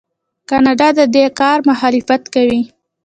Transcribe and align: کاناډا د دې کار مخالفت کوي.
کاناډا 0.49 0.87
د 0.99 1.01
دې 1.15 1.25
کار 1.39 1.57
مخالفت 1.69 2.23
کوي. 2.33 2.61